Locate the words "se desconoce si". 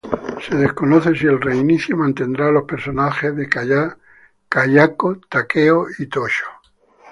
0.43-1.27